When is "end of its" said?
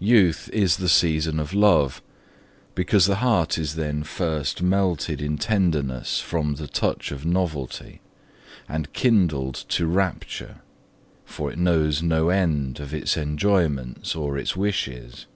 12.30-13.18